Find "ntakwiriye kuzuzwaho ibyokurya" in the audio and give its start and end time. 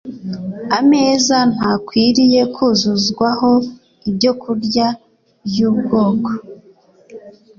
1.53-4.87